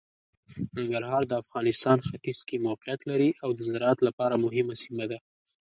[0.77, 5.17] ننګرهار د افغانستان ختیځ کې موقعیت لري او د زراعت لپاره مهمه سیمه ده.